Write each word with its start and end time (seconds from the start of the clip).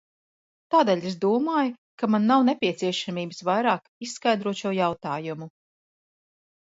Tādēļ 0.75 1.03
es 1.09 1.17
domāju, 1.25 1.73
ka 2.03 2.07
man 2.13 2.25
nav 2.31 2.41
nepieciešamības 2.47 3.41
vairāk 3.49 3.91
izskaidrot 4.07 4.61
šo 4.63 4.73
jautājumu. 4.79 5.49